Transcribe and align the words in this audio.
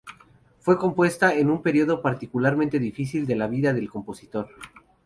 Fue 0.61 0.79
compuesta 0.79 1.35
en 1.35 1.51
un 1.51 1.61
período 1.61 2.01
particularmente 2.01 2.79
difícil 2.79 3.27
de 3.27 3.35
la 3.35 3.45
vida 3.45 3.71
del 3.71 3.87
compositor. 3.87 4.49